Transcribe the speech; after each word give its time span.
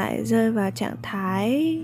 lại 0.00 0.24
rơi 0.24 0.50
vào 0.50 0.70
trạng 0.70 0.96
thái 1.02 1.80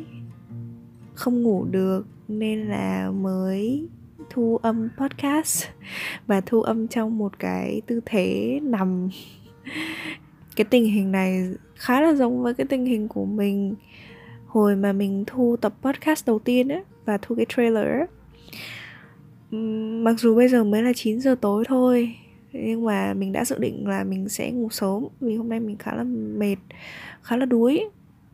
không 1.15 1.43
ngủ 1.43 1.65
được 1.65 2.07
nên 2.29 2.67
là 2.69 3.11
mới 3.11 3.89
thu 4.31 4.57
âm 4.63 4.89
podcast 4.99 5.65
và 6.27 6.41
thu 6.41 6.63
âm 6.63 6.89
trong 6.89 7.19
một 7.19 7.39
cái 7.39 7.83
tư 7.87 8.01
thế 8.07 8.61
nằm. 8.63 9.09
Cái 10.57 10.65
tình 10.65 10.85
hình 10.85 11.13
này 11.13 11.49
khá 11.75 12.01
là 12.01 12.15
giống 12.15 12.43
với 12.43 12.55
cái 12.55 12.67
tình 12.67 12.87
hình 12.87 13.09
của 13.09 13.25
mình 13.25 13.75
hồi 14.47 14.77
mà 14.77 14.93
mình 14.93 15.25
thu 15.27 15.57
tập 15.61 15.75
podcast 15.83 16.27
đầu 16.27 16.39
tiên 16.39 16.69
á 16.69 16.81
và 17.05 17.19
thu 17.23 17.35
cái 17.35 17.47
trailer 17.49 18.09
mặc 20.03 20.21
dù 20.21 20.37
bây 20.37 20.49
giờ 20.49 20.65
mới 20.65 20.83
là 20.83 20.93
9 20.93 21.21
giờ 21.21 21.37
tối 21.41 21.65
thôi, 21.69 22.15
nhưng 22.53 22.85
mà 22.85 23.15
mình 23.15 23.33
đã 23.33 23.45
dự 23.45 23.59
định 23.59 23.89
là 23.89 24.05
mình 24.05 24.29
sẽ 24.29 24.51
ngủ 24.51 24.69
sớm 24.71 25.07
vì 25.21 25.37
hôm 25.37 25.49
nay 25.49 25.61
mình 25.61 25.77
khá 25.77 25.95
là 25.95 26.03
mệt, 26.37 26.57
khá 27.23 27.37
là 27.37 27.47
đuối 27.47 27.85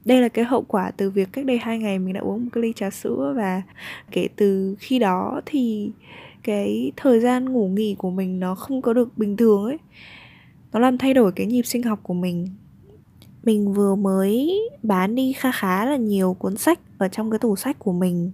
đây 0.05 0.21
là 0.21 0.29
cái 0.29 0.45
hậu 0.45 0.63
quả 0.63 0.91
từ 0.91 1.11
việc 1.11 1.29
cách 1.33 1.45
đây 1.45 1.59
hai 1.59 1.79
ngày 1.79 1.99
mình 1.99 2.15
đã 2.15 2.21
uống 2.21 2.45
một 2.45 2.51
cái 2.53 2.63
ly 2.63 2.73
trà 2.73 2.91
sữa 2.91 3.35
và 3.37 3.63
kể 4.11 4.29
từ 4.37 4.77
khi 4.79 4.99
đó 4.99 5.41
thì 5.47 5.91
cái 6.43 6.93
thời 6.97 7.21
gian 7.21 7.53
ngủ 7.53 7.69
nghỉ 7.69 7.95
của 7.99 8.11
mình 8.11 8.41
nó 8.41 8.55
không 8.55 8.83
có 8.83 8.93
được 8.93 9.19
bình 9.19 9.37
thường 9.37 9.65
ấy. 9.65 9.79
Nó 10.73 10.81
làm 10.81 10.99
thay 10.99 11.15
đổi 11.15 11.33
cái 11.33 11.47
nhịp 11.47 11.63
sinh 11.63 11.83
học 11.83 12.01
của 12.03 12.15
mình. 12.15 12.49
Mình 13.45 13.73
vừa 13.73 13.95
mới 13.95 14.61
bán 14.83 15.15
đi 15.15 15.33
kha 15.33 15.53
khá 15.53 15.85
là 15.85 15.97
nhiều 15.97 16.35
cuốn 16.35 16.57
sách 16.57 16.81
ở 16.99 17.09
trong 17.09 17.31
cái 17.31 17.39
tủ 17.39 17.57
sách 17.57 17.79
của 17.79 17.93
mình. 17.93 18.33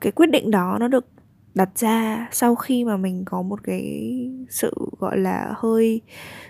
Cái 0.00 0.12
quyết 0.12 0.30
định 0.30 0.50
đó 0.50 0.76
nó 0.80 0.88
được 0.88 1.06
đặt 1.54 1.78
ra 1.78 2.28
sau 2.32 2.54
khi 2.54 2.84
mà 2.84 2.96
mình 2.96 3.22
có 3.24 3.42
một 3.42 3.62
cái 3.62 4.10
sự 4.48 4.74
gọi 4.98 5.18
là 5.18 5.54
hơi 5.56 6.00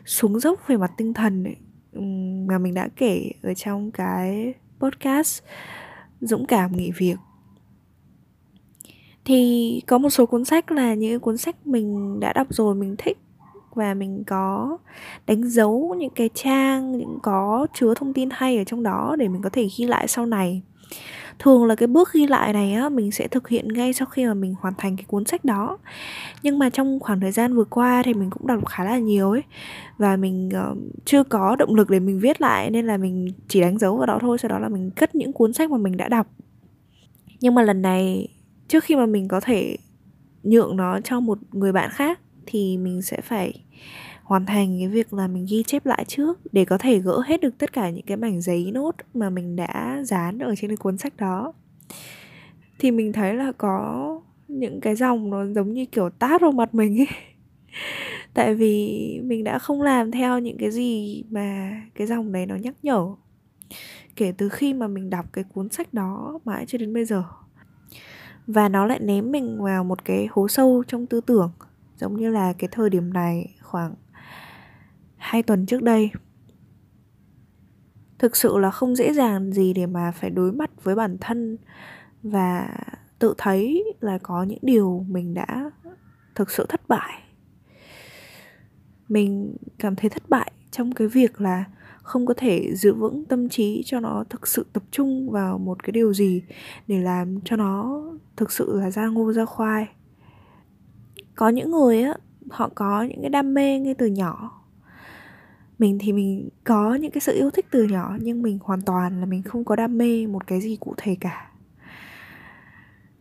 xuống 0.05 0.41
dốc 0.41 0.61
về 0.67 0.77
mặt 0.77 0.93
tinh 0.97 1.15
thần 1.15 1.45
ấy, 1.45 1.57
mà 2.49 2.59
mình 2.59 2.75
đã 2.75 2.89
kể 2.97 3.31
ở 3.43 3.55
trong 3.55 3.91
cái 3.91 4.55
podcast 4.79 5.43
dũng 6.21 6.47
cảm 6.47 6.77
nghỉ 6.77 6.91
việc. 6.97 7.17
Thì 9.25 9.83
có 9.87 9.99
một 9.99 10.11
số 10.11 10.27
cuốn 10.27 10.45
sách 10.45 10.73
là 10.73 10.95
những 10.95 11.21
cuốn 11.21 11.37
sách 11.37 11.67
mình 11.67 12.21
đã 12.21 12.33
đọc 12.33 12.47
rồi, 12.51 12.75
mình 12.75 12.95
thích. 12.99 13.19
Và 13.75 13.95
mình 13.95 14.25
có 14.27 14.79
đánh 15.27 15.51
dấu 15.51 15.95
những 15.99 16.11
cái 16.15 16.31
trang, 16.35 16.99
những 16.99 17.19
có 17.23 17.67
chứa 17.75 17.95
thông 17.95 18.13
tin 18.13 18.29
hay 18.33 18.59
ở 18.59 18.65
trong 18.65 18.83
đó 18.83 19.17
để 19.19 19.29
mình 19.29 19.43
có 19.43 19.51
thể 19.51 19.69
ghi 19.79 19.87
lại 19.87 20.09
sau 20.09 20.27
này 20.27 20.63
thường 21.41 21.65
là 21.65 21.75
cái 21.75 21.87
bước 21.87 22.13
ghi 22.13 22.27
lại 22.27 22.53
này 22.53 22.73
á 22.73 22.89
mình 22.89 23.11
sẽ 23.13 23.29
thực 23.29 23.49
hiện 23.49 23.69
ngay 23.69 23.93
sau 23.93 24.07
khi 24.07 24.27
mà 24.27 24.35
mình 24.35 24.55
hoàn 24.61 24.75
thành 24.79 24.97
cái 24.97 25.05
cuốn 25.09 25.25
sách 25.25 25.45
đó. 25.45 25.79
Nhưng 26.43 26.59
mà 26.59 26.71
trong 26.71 27.01
khoảng 27.01 27.21
thời 27.21 27.33
gian 27.33 27.55
vừa 27.55 27.65
qua 27.65 28.03
thì 28.05 28.15
mình 28.15 28.31
cũng 28.31 28.47
đọc 28.47 28.67
khá 28.67 28.85
là 28.85 28.99
nhiều 28.99 29.31
ấy 29.31 29.43
và 29.99 30.17
mình 30.17 30.51
uh, 30.71 30.79
chưa 31.05 31.23
có 31.25 31.57
động 31.57 31.75
lực 31.75 31.91
để 31.91 32.01
mình 32.01 32.21
viết 32.21 32.41
lại 32.41 32.71
nên 32.71 32.87
là 32.87 32.97
mình 32.97 33.29
chỉ 33.49 33.61
đánh 33.61 33.79
dấu 33.79 33.97
vào 33.97 34.07
đó 34.07 34.19
thôi 34.21 34.39
sau 34.39 34.49
đó 34.49 34.59
là 34.59 34.69
mình 34.69 34.91
cất 34.91 35.15
những 35.15 35.33
cuốn 35.33 35.53
sách 35.53 35.71
mà 35.71 35.79
mình 35.79 35.97
đã 35.97 36.09
đọc. 36.09 36.27
Nhưng 37.41 37.55
mà 37.55 37.63
lần 37.63 37.83
này 37.83 38.29
trước 38.69 38.85
khi 38.85 38.97
mà 38.97 39.07
mình 39.07 39.29
có 39.29 39.41
thể 39.41 39.77
nhượng 40.43 40.77
nó 40.77 41.01
cho 41.01 41.21
một 41.21 41.39
người 41.53 41.73
bạn 41.73 41.91
khác 41.93 42.21
thì 42.47 42.77
mình 42.77 43.03
sẽ 43.03 43.21
phải 43.21 43.55
hoàn 44.31 44.47
thành 44.47 44.77
cái 44.79 44.89
việc 44.89 45.13
là 45.13 45.27
mình 45.27 45.47
ghi 45.51 45.63
chép 45.63 45.87
lại 45.87 46.05
trước 46.09 46.39
để 46.53 46.65
có 46.65 46.79
thể 46.79 46.99
gỡ 46.99 47.23
hết 47.27 47.41
được 47.41 47.59
tất 47.59 47.73
cả 47.73 47.91
những 47.91 48.07
cái 48.07 48.17
mảnh 48.17 48.41
giấy 48.41 48.71
nốt 48.75 48.97
mà 49.15 49.31
mình 49.31 49.57
đã 49.57 50.03
dán 50.05 50.39
ở 50.39 50.55
trên 50.57 50.71
cái 50.71 50.77
cuốn 50.77 50.99
sách 50.99 51.17
đó. 51.17 51.53
Thì 52.79 52.91
mình 52.91 53.13
thấy 53.13 53.35
là 53.35 53.53
có 53.53 54.21
những 54.49 54.81
cái 54.81 54.97
dòng 54.97 55.31
nó 55.31 55.47
giống 55.47 55.73
như 55.73 55.87
kiểu 55.87 56.11
tát 56.11 56.41
vào 56.41 56.53
mặt 56.53 56.75
mình 56.75 57.01
ấy. 57.01 57.07
Tại 58.35 58.55
vì 58.55 59.21
mình 59.25 59.45
đã 59.45 59.59
không 59.59 59.83
làm 59.83 60.11
theo 60.11 60.39
những 60.39 60.59
cái 60.59 60.71
gì 60.71 61.23
mà 61.31 61.81
cái 61.95 62.07
dòng 62.07 62.33
đấy 62.33 62.47
nó 62.47 62.57
nhắc 62.57 62.75
nhở, 62.83 63.07
kể 64.17 64.33
từ 64.39 64.49
khi 64.49 64.75
mà 64.75 64.89
mình 64.89 65.11
đọc 65.11 65.27
cái 65.33 65.45
cuốn 65.55 65.69
sách 65.69 65.95
đó 65.95 66.39
mãi 66.45 66.65
cho 66.67 66.79
đến 66.79 66.93
bây 66.93 67.05
giờ. 67.05 67.25
Và 68.47 68.69
nó 68.69 68.87
lại 68.87 68.99
ném 69.01 69.33
mình 69.33 69.63
vào 69.63 69.85
một 69.85 70.05
cái 70.05 70.29
hố 70.31 70.49
sâu 70.49 70.85
trong 70.89 71.07
tư 71.07 71.21
tưởng, 71.21 71.53
giống 71.97 72.17
như 72.17 72.31
là 72.31 72.53
cái 72.53 72.69
thời 72.73 72.91
điểm 72.91 73.13
này 73.13 73.55
khoảng 73.63 73.95
hai 75.21 75.43
tuần 75.43 75.67
trước 75.67 75.83
đây. 75.83 76.11
Thực 78.19 78.37
sự 78.37 78.59
là 78.59 78.71
không 78.71 78.97
dễ 78.97 79.13
dàng 79.13 79.53
gì 79.53 79.73
để 79.73 79.87
mà 79.87 80.11
phải 80.11 80.31
đối 80.31 80.53
mặt 80.53 80.71
với 80.83 80.95
bản 80.95 81.17
thân 81.21 81.57
và 82.23 82.77
tự 83.19 83.35
thấy 83.39 83.85
là 84.01 84.19
có 84.19 84.43
những 84.43 84.59
điều 84.63 85.07
mình 85.09 85.35
đã 85.35 85.71
thực 86.35 86.51
sự 86.51 86.67
thất 86.69 86.89
bại. 86.89 87.23
Mình 89.09 89.57
cảm 89.79 89.97
thấy 89.97 90.11
thất 90.11 90.29
bại 90.29 90.53
trong 90.71 90.93
cái 90.93 91.09
việc 91.09 91.41
là 91.41 91.65
không 92.03 92.27
có 92.27 92.35
thể 92.35 92.75
giữ 92.75 92.95
vững 92.95 93.25
tâm 93.25 93.49
trí 93.49 93.83
cho 93.87 94.01
nó 94.01 94.25
thực 94.31 94.47
sự 94.47 94.67
tập 94.73 94.83
trung 94.91 95.31
vào 95.31 95.59
một 95.59 95.83
cái 95.83 95.93
điều 95.93 96.15
gì 96.15 96.43
để 96.87 96.99
làm 96.99 97.41
cho 97.45 97.57
nó 97.57 98.03
thực 98.37 98.53
sự 98.53 98.81
là 98.81 98.91
ra 98.91 99.07
ngô, 99.07 99.33
ra 99.33 99.45
khoai. 99.45 99.89
Có 101.35 101.49
những 101.49 101.71
người 101.71 102.03
á, 102.03 102.15
họ 102.51 102.71
có 102.75 103.03
những 103.03 103.21
cái 103.21 103.31
đam 103.31 103.55
mê 103.55 103.79
ngay 103.79 103.95
từ 103.95 104.07
nhỏ 104.07 104.60
mình 105.81 105.99
thì 106.01 106.13
mình 106.13 106.49
có 106.65 106.95
những 106.95 107.11
cái 107.11 107.21
sự 107.21 107.35
yêu 107.35 107.51
thích 107.51 107.67
từ 107.71 107.85
nhỏ, 107.85 108.17
nhưng 108.21 108.43
mình 108.43 108.59
hoàn 108.63 108.81
toàn 108.81 109.21
là 109.21 109.27
mình 109.27 109.43
không 109.43 109.65
có 109.65 109.77
đam 109.77 109.99
mê 109.99 110.27
một 110.27 110.47
cái 110.47 110.61
gì 110.61 110.77
cụ 110.81 110.95
thể 110.97 111.17
cả. 111.21 111.51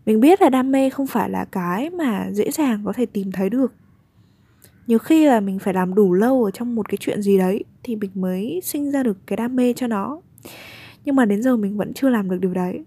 Mình 0.06 0.20
biết 0.20 0.42
là 0.42 0.50
đam 0.50 0.72
mê 0.72 0.90
không 0.90 1.08
phải 1.08 1.30
là 1.30 1.46
cái 1.46 1.90
mà 1.90 2.31
dễ 2.31 2.52
dàng 2.52 2.81
có 2.86 2.94
thể 2.94 3.06
tìm 3.06 3.31
thấy 3.31 3.50
được. 3.50 3.74
Nhiều 4.88 5.00
khi 5.00 5.25
là 5.25 5.40
mình 5.40 5.59
phải 5.59 5.74
làm 5.74 5.96
đủ 5.96 6.14
lâu 6.14 6.44
ở 6.44 6.52
trong 6.52 6.75
một 6.75 6.90
cái 6.90 6.98
chuyện 6.98 7.22
gì 7.22 7.38
đấy 7.38 7.64
thì 7.84 7.96
mình 7.96 8.12
mới 8.16 8.62
sinh 8.64 8.92
ra 8.92 9.03
được 9.03 9.18
cái 9.28 9.38
đam 9.38 9.56
mê 9.56 9.74
cho 9.74 9.88
nó. 9.88 10.22
Nhưng 11.06 11.16
mà 11.16 11.25
đến 11.25 11.42
giờ 11.42 11.58
mình 11.58 11.78
vẫn 11.78 11.94
chưa 11.94 12.09
làm 12.09 12.30
được 12.30 12.38
điều 12.42 12.53
đấy. 12.53 12.84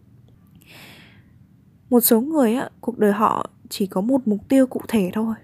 Một 1.91 2.01
số 2.01 2.21
người 2.21 2.55
á, 2.55 2.69
cuộc 2.81 2.99
đời 2.99 3.13
họ 3.13 3.51
chỉ 3.69 3.87
có 3.87 4.01
một 4.01 4.29
mục 4.29 4.49
tiêu 4.49 4.67
cụ 4.67 4.81
thể 4.89 5.11
thôi 5.13 5.35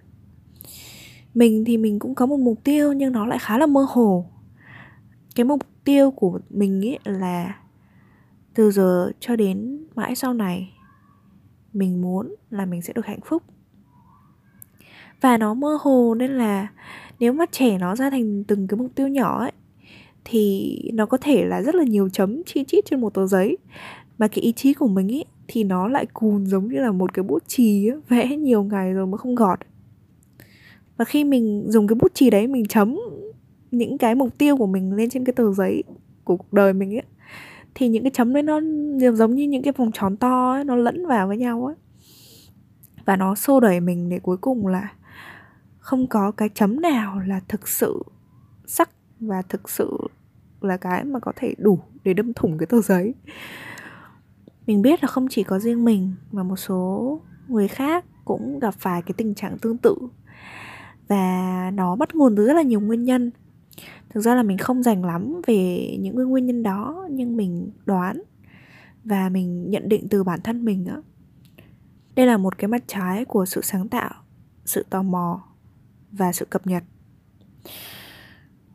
mình 1.38 1.65
thì 1.65 1.76
mình 1.76 1.99
cũng 1.99 2.15
có 2.15 2.26
một 2.26 2.41
mục 2.41 2.65
tiêu 2.65 2.93
nhưng 2.93 3.12
nó 3.12 3.26
lại 3.26 3.38
khá 3.38 3.59
là 3.59 3.66
mơ 3.66 3.87
hồ. 3.88 4.26
Cái 5.34 5.44
mục 5.44 5.60
tiêu 5.84 6.10
của 6.10 6.41
mình 6.50 6.87
ấy 6.87 6.99
là 7.04 7.54
từ 8.54 8.71
giờ 8.71 9.12
cho 9.21 9.37
đến 9.37 9.87
mãi 9.94 10.15
sau 10.15 10.34
này 10.34 10.72
mình 11.72 12.03
muốn 12.03 12.34
là 12.50 12.65
mình 12.65 12.82
sẽ 12.82 12.93
được 12.93 13.06
hạnh 13.06 13.21
phúc. 13.25 13.43
Và 15.21 15.37
nó 15.37 15.54
mơ 15.54 15.78
hồ 15.81 16.15
nên 16.15 16.31
là 16.31 16.69
nếu 17.19 17.32
mà 17.32 17.44
trẻ 17.53 17.78
nó 17.78 17.97
ra 17.97 18.10
thành 18.10 18.44
từng 18.44 18.66
cái 18.66 18.78
mục 18.78 18.91
tiêu 18.94 19.09
nhỏ 19.09 19.41
ấy 19.41 19.53
thì 20.25 20.76
nó 20.94 21.06
có 21.06 21.19
thể 21.20 21.44
là 21.44 21.62
rất 21.62 21.75
là 21.75 21.84
nhiều 21.84 22.09
chấm 22.09 22.43
chi 22.47 22.65
chít 22.65 22.84
trên 22.84 23.00
một 23.00 23.15
tờ 23.15 23.26
giấy. 23.26 23.59
Mà 24.19 24.28
cái 24.28 24.43
ý 24.43 24.53
chí 24.53 24.75
của 24.75 24.88
mình 24.88 25.12
ấy 25.12 25.25
thì 25.49 25.65
nó 25.65 25.88
lại 25.88 26.06
cùn 26.06 26.47
giống 26.47 26.69
như 26.69 26.78
là 26.78 26.93
một 26.93 27.15
cái 27.15 27.22
bút 27.22 27.43
chì 27.47 27.88
ấy, 27.88 28.00
vẽ 28.09 28.37
nhiều 28.37 28.62
ngày 28.62 28.93
rồi 28.93 29.06
mà 29.06 29.19
không 29.19 29.34
gọt 29.34 29.59
và 30.98 31.04
khi 31.04 31.25
mình 31.25 31.64
dùng 31.69 31.86
cái 31.86 31.94
bút 31.94 32.14
chì 32.14 32.31
đấy 32.31 32.47
mình 32.47 32.66
chấm 32.66 32.98
những 33.70 33.98
cái 33.98 34.14
mục 34.14 34.38
tiêu 34.38 34.56
của 34.56 34.66
mình 34.66 34.92
lên 34.92 35.10
trên 35.10 35.25
cái 35.25 35.32
tờ 35.32 35.53
giấy 35.53 35.82
của 36.25 36.36
cuộc 36.36 36.53
đời 36.53 36.72
mình 36.72 36.94
ấy 36.94 37.03
thì 37.75 37.88
những 37.88 38.03
cái 38.03 38.10
chấm 38.14 38.32
đấy 38.32 38.42
nó 38.42 38.60
giống 39.12 39.34
như 39.34 39.44
những 39.44 39.62
cái 39.62 39.72
vòng 39.76 39.91
tròn 39.92 40.16
to 40.16 40.53
ấy, 40.53 40.64
nó 40.64 40.76
lẫn 40.76 41.06
vào 41.06 41.28
với 41.28 41.37
nhau 41.37 41.66
ấy. 41.66 41.75
Và 43.04 43.16
nó 43.16 43.34
xô 43.34 43.60
đẩy 43.60 43.81
mình 43.81 44.08
để 44.08 44.19
cuối 44.19 44.37
cùng 44.37 44.66
là 44.66 44.92
không 45.78 46.06
có 46.06 46.31
cái 46.31 46.48
chấm 46.54 46.81
nào 46.81 47.20
là 47.26 47.41
thực 47.48 47.69
sự 47.69 48.03
sắc 48.66 48.91
và 49.20 49.42
thực 49.42 49.69
sự 49.69 49.98
là 50.60 50.76
cái 50.76 51.04
mà 51.04 51.19
có 51.19 51.32
thể 51.37 51.54
đủ 51.58 51.78
để 52.04 52.14
đâm 52.14 52.32
thủng 52.32 52.58
cái 52.58 52.66
tờ 52.66 52.81
giấy. 52.81 53.14
Mình 54.66 54.82
biết 54.82 55.03
là 55.03 55.06
không 55.06 55.28
chỉ 55.31 55.42
có 55.42 55.58
riêng 55.58 55.84
mình 55.84 56.12
mà 56.32 56.42
một 56.42 56.56
số 56.56 57.20
người 57.48 57.69
khác 57.69 58.04
cũng 58.25 58.58
gặp 58.58 58.75
phải 58.78 59.03
cái 59.03 59.14
tình 59.16 59.34
trạng 59.34 59.58
tương 59.58 59.78
tự 59.78 59.94
và 61.08 61.70
nó 61.74 61.96
bắt 61.96 62.14
nguồn 62.14 62.37
từ 62.37 62.46
rất 62.46 62.55
là 62.55 62.62
nhiều 62.62 62.81
nguyên 62.81 63.02
nhân. 63.02 63.31
Thực 64.08 64.20
ra 64.20 64.34
là 64.34 64.43
mình 64.43 64.58
không 64.58 64.82
dành 64.82 65.05
lắm 65.05 65.40
về 65.46 65.96
những 66.00 66.16
cái 66.16 66.26
nguyên 66.26 66.46
nhân 66.46 66.62
đó 66.62 67.06
nhưng 67.10 67.37
mình 67.37 67.70
đoán 67.87 68.22
và 69.05 69.28
mình 69.28 69.70
nhận 69.70 69.88
định 69.88 70.08
từ 70.08 70.25
bản 70.25 70.40
thân 70.44 70.64
mình 70.64 70.87
á. 70.87 70.96
Đây 72.16 72.26
là 72.26 72.37
một 72.37 72.58
cái 72.58 72.69
mặt 72.69 72.82
trái 72.87 73.25
của 73.25 73.46
sự 73.46 73.60
sáng 73.62 73.88
tạo 73.88 74.14
sự 74.64 74.84
tò 74.90 75.02
mò 75.02 75.44
và 76.12 76.32
sự 76.32 76.44
cập 76.44 76.66
nhật. 76.66 76.84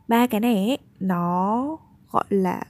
Ba 0.08 0.26
cái 0.26 0.40
này 0.40 0.54
ấy, 0.54 0.78
nó 1.00 1.78
gọi 2.10 2.24
là 2.28 2.62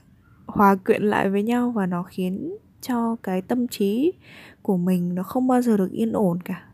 hòa 0.45 0.75
quyện 0.75 1.03
lại 1.03 1.29
với 1.29 1.43
nhau 1.43 1.71
và 1.71 1.85
nó 1.85 2.03
khiến 2.03 2.57
cho 2.81 3.15
cái 3.23 3.41
tâm 3.41 3.67
trí 3.67 4.13
của 4.61 4.77
mình 4.77 5.15
nó 5.15 5.23
không 5.23 5.47
bao 5.47 5.61
giờ 5.61 5.77
được 5.77 5.91
yên 5.91 6.11
ổn 6.11 6.41
cả 6.41 6.67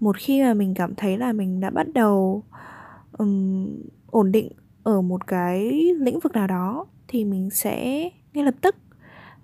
một 0.00 0.16
khi 0.18 0.42
mà 0.42 0.54
mình 0.54 0.74
cảm 0.74 0.94
thấy 0.94 1.18
là 1.18 1.32
mình 1.32 1.60
đã 1.60 1.70
bắt 1.70 1.86
đầu 1.94 2.42
um, 3.18 3.68
ổn 4.10 4.32
định 4.32 4.52
ở 4.82 5.00
một 5.00 5.26
cái 5.26 5.70
lĩnh 5.98 6.20
vực 6.20 6.32
nào 6.32 6.46
đó 6.46 6.86
thì 7.08 7.24
mình 7.24 7.50
sẽ 7.50 8.08
ngay 8.34 8.44
lập 8.44 8.54
tức 8.60 8.76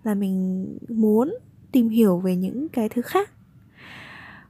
là 0.02 0.14
mình 0.14 0.66
muốn 0.88 1.34
tìm 1.72 1.88
hiểu 1.88 2.18
về 2.18 2.36
những 2.36 2.68
cái 2.68 2.88
thứ 2.88 3.02
khác. 3.02 3.30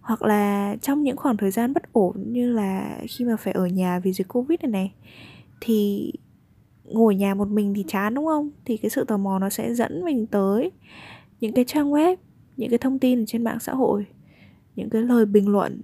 Hoặc 0.01 0.23
là 0.23 0.77
trong 0.83 1.03
những 1.03 1.17
khoảng 1.17 1.37
thời 1.37 1.51
gian 1.51 1.73
bất 1.75 1.93
ổn 1.93 2.33
như 2.33 2.53
là 2.53 2.99
khi 3.09 3.25
mà 3.25 3.37
phải 3.37 3.53
ở 3.53 3.67
nhà 3.67 3.99
vì 3.99 4.13
dịch 4.13 4.29
covid 4.29 4.61
này 4.61 4.71
này 4.71 4.93
thì 5.61 6.13
ngồi 6.85 7.15
nhà 7.15 7.35
một 7.35 7.49
mình 7.49 7.75
thì 7.75 7.85
chán 7.89 8.15
đúng 8.15 8.27
không? 8.27 8.51
Thì 8.65 8.77
cái 8.77 8.91
sự 8.91 9.05
tò 9.05 9.17
mò 9.17 9.39
nó 9.39 9.49
sẽ 9.51 9.75
dẫn 9.75 10.05
mình 10.05 10.27
tới 10.27 10.71
những 11.41 11.53
cái 11.53 11.65
trang 11.65 11.91
web 11.91 12.17
những 12.57 12.71
cái 12.71 12.79
thông 12.79 12.99
tin 12.99 13.27
trên 13.27 13.45
mạng 13.45 13.59
xã 13.61 13.75
hội 13.75 14.07
những 14.77 14.91
cái 14.91 15.03
lời 15.03 15.27
bình 15.27 15.49
luận 15.49 15.81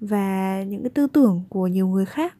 và 0.00 0.62
những 0.62 0.82
cái 0.82 0.90
tư 0.90 1.06
tưởng 1.06 1.42
của 1.48 1.66
nhiều 1.66 1.88
người 1.88 2.04
khác. 2.04 2.36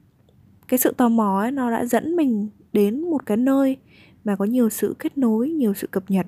Cái 0.69 0.79
sự 0.79 0.95
tò 0.97 1.09
mò 1.09 1.41
ấy 1.41 1.51
nó 1.51 1.71
đã 1.71 1.85
dẫn 1.85 2.17
mình 2.17 2.49
đến 2.73 3.01
một 3.01 3.27
cái 3.27 3.37
nơi 3.37 3.77
mà 4.25 4.37
có 4.37 4.45
nhiều 4.45 4.71
sự 4.71 4.97
kết 4.99 5.19
nối 5.19 5.51
nhiều 5.51 5.75
sự 5.75 5.87
cập 5.87 6.11
nhật. 6.11 6.27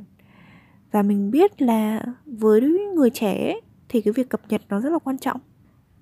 Và 0.93 1.03
mình 1.03 1.31
biết 1.31 1.63
là 1.63 2.05
với 2.27 2.61
người 2.95 3.11
trẻ 3.11 3.53
ấy, 3.53 3.61
thì 3.89 4.01
cái 4.01 4.13
việc 4.13 4.29
cập 4.29 4.41
nhật 4.49 4.63
nó 4.69 4.81
rất 4.81 4.91
là 4.93 4.99
quan 4.99 5.19
trọng. 5.19 5.41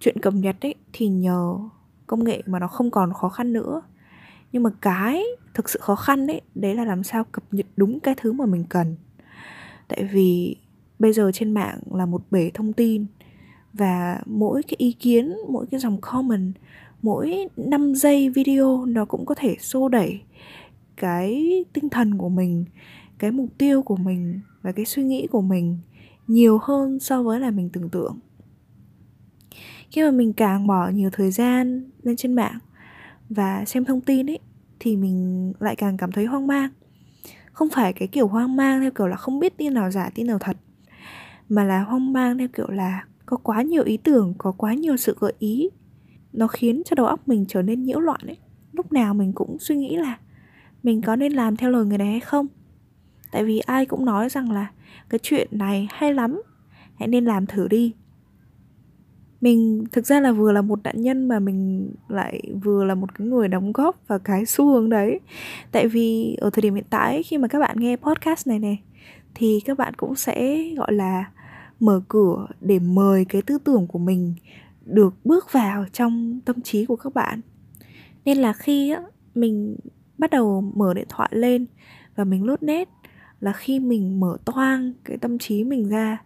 Chuyện 0.00 0.20
cập 0.22 0.34
nhật 0.34 0.56
ấy 0.60 0.74
thì 0.92 1.08
nhờ 1.08 1.58
công 2.06 2.24
nghệ 2.24 2.42
mà 2.46 2.58
nó 2.58 2.68
không 2.68 2.90
còn 2.90 3.12
khó 3.12 3.28
khăn 3.28 3.52
nữa. 3.52 3.82
Nhưng 4.52 4.62
mà 4.62 4.70
cái 4.80 5.24
thực 5.54 5.68
sự 5.68 5.78
khó 5.82 5.96
khăn 5.96 6.26
đấy 6.26 6.40
đấy 6.54 6.74
là 6.74 6.84
làm 6.84 7.02
sao 7.02 7.24
cập 7.32 7.44
nhật 7.50 7.66
đúng 7.76 8.00
cái 8.00 8.14
thứ 8.18 8.32
mà 8.32 8.46
mình 8.46 8.64
cần. 8.68 8.96
Tại 9.88 10.04
vì 10.12 10.56
bây 10.98 11.12
giờ 11.12 11.30
trên 11.34 11.54
mạng 11.54 11.78
là 11.92 12.06
một 12.06 12.22
bể 12.30 12.50
thông 12.54 12.72
tin 12.72 13.06
và 13.74 14.20
mỗi 14.26 14.62
cái 14.62 14.74
ý 14.78 14.92
kiến, 14.92 15.34
mỗi 15.48 15.66
cái 15.70 15.80
dòng 15.80 16.00
comment, 16.00 16.52
mỗi 17.02 17.48
5 17.56 17.94
giây 17.94 18.30
video 18.30 18.84
nó 18.84 19.04
cũng 19.04 19.26
có 19.26 19.34
thể 19.34 19.56
xô 19.60 19.88
đẩy 19.88 20.20
cái 20.96 21.64
tinh 21.72 21.88
thần 21.88 22.18
của 22.18 22.28
mình, 22.28 22.64
cái 23.18 23.30
mục 23.30 23.48
tiêu 23.58 23.82
của 23.82 23.96
mình 23.96 24.40
và 24.62 24.72
cái 24.72 24.84
suy 24.84 25.02
nghĩ 25.02 25.26
của 25.26 25.42
mình 25.42 25.78
nhiều 26.26 26.58
hơn 26.62 27.00
so 27.00 27.22
với 27.22 27.40
là 27.40 27.50
mình 27.50 27.70
tưởng 27.72 27.88
tượng. 27.88 28.18
Khi 29.90 30.02
mà 30.02 30.10
mình 30.10 30.32
càng 30.32 30.66
bỏ 30.66 30.88
nhiều 30.88 31.10
thời 31.12 31.30
gian 31.30 31.90
lên 32.02 32.16
trên 32.16 32.34
mạng 32.34 32.58
và 33.28 33.64
xem 33.64 33.84
thông 33.84 34.00
tin 34.00 34.30
ấy, 34.30 34.38
thì 34.80 34.96
mình 34.96 35.52
lại 35.58 35.76
càng 35.76 35.96
cảm 35.96 36.12
thấy 36.12 36.24
hoang 36.24 36.46
mang. 36.46 36.70
Không 37.52 37.68
phải 37.68 37.92
cái 37.92 38.08
kiểu 38.08 38.26
hoang 38.26 38.56
mang 38.56 38.80
theo 38.80 38.90
kiểu 38.90 39.06
là 39.06 39.16
không 39.16 39.38
biết 39.38 39.56
tin 39.56 39.74
nào 39.74 39.90
giả, 39.90 40.10
tin 40.14 40.26
nào 40.26 40.38
thật, 40.38 40.56
mà 41.48 41.64
là 41.64 41.82
hoang 41.82 42.12
mang 42.12 42.38
theo 42.38 42.48
kiểu 42.48 42.70
là 42.70 43.04
có 43.26 43.36
quá 43.36 43.62
nhiều 43.62 43.82
ý 43.84 43.96
tưởng, 43.96 44.34
có 44.38 44.52
quá 44.52 44.74
nhiều 44.74 44.96
sự 44.96 45.16
gợi 45.20 45.32
ý. 45.38 45.68
Nó 46.32 46.46
khiến 46.46 46.82
cho 46.84 46.94
đầu 46.94 47.06
óc 47.06 47.28
mình 47.28 47.44
trở 47.48 47.62
nên 47.62 47.82
nhiễu 47.82 48.00
loạn 48.00 48.20
ấy. 48.26 48.36
Lúc 48.72 48.92
nào 48.92 49.14
mình 49.14 49.32
cũng 49.32 49.56
suy 49.60 49.76
nghĩ 49.76 49.96
là 49.96 50.18
mình 50.82 51.02
có 51.02 51.16
nên 51.16 51.32
làm 51.32 51.56
theo 51.56 51.70
lời 51.70 51.84
người 51.84 51.98
này 51.98 52.10
hay 52.10 52.20
không? 52.20 52.46
Tại 53.32 53.44
vì 53.44 53.58
ai 53.58 53.86
cũng 53.86 54.04
nói 54.04 54.28
rằng 54.28 54.52
là 54.52 54.70
cái 55.08 55.18
chuyện 55.22 55.48
này 55.50 55.88
hay 55.90 56.14
lắm, 56.14 56.42
hãy 56.94 57.08
nên 57.08 57.24
làm 57.24 57.46
thử 57.46 57.68
đi. 57.68 57.94
Mình 59.40 59.84
thực 59.92 60.06
ra 60.06 60.20
là 60.20 60.32
vừa 60.32 60.52
là 60.52 60.62
một 60.62 60.78
nạn 60.84 61.02
nhân 61.02 61.28
mà 61.28 61.38
mình 61.38 61.90
lại 62.08 62.42
vừa 62.64 62.84
là 62.84 62.94
một 62.94 63.14
cái 63.14 63.26
người 63.26 63.48
đóng 63.48 63.72
góp 63.72 64.08
vào 64.08 64.18
cái 64.18 64.46
xu 64.46 64.66
hướng 64.66 64.90
đấy. 64.90 65.20
Tại 65.72 65.88
vì 65.88 66.36
ở 66.40 66.50
thời 66.50 66.62
điểm 66.62 66.74
hiện 66.74 66.84
tại 66.90 67.22
khi 67.22 67.38
mà 67.38 67.48
các 67.48 67.58
bạn 67.58 67.76
nghe 67.80 67.96
podcast 67.96 68.46
này 68.46 68.58
này, 68.58 68.82
thì 69.34 69.60
các 69.64 69.78
bạn 69.78 69.94
cũng 69.94 70.14
sẽ 70.14 70.64
gọi 70.76 70.92
là 70.92 71.24
mở 71.80 72.00
cửa 72.08 72.46
để 72.60 72.78
mời 72.78 73.24
cái 73.24 73.42
tư 73.42 73.58
tưởng 73.64 73.86
của 73.86 73.98
mình 73.98 74.34
được 74.84 75.14
bước 75.24 75.52
vào 75.52 75.84
trong 75.92 76.40
tâm 76.44 76.60
trí 76.60 76.84
của 76.84 76.96
các 76.96 77.14
bạn. 77.14 77.40
Nên 78.24 78.38
là 78.38 78.52
khi 78.52 78.90
á, 78.90 79.02
mình 79.34 79.76
bắt 80.18 80.30
đầu 80.30 80.72
mở 80.76 80.94
điện 80.94 81.06
thoại 81.08 81.28
lên 81.32 81.66
và 82.16 82.24
mình 82.24 82.44
lốt 82.44 82.62
nét 82.62 82.88
là 83.40 83.52
khi 83.52 83.80
mình 83.80 84.20
mở 84.20 84.36
toang 84.44 84.92
cái 85.04 85.18
tâm 85.18 85.38
trí 85.38 85.64
mình 85.64 85.88
ra 85.88 86.22